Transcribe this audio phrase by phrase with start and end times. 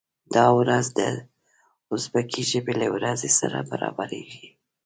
[0.35, 0.99] دا ورځ د
[1.95, 4.47] ازبکي ژبې له ورځې سره برابریږي.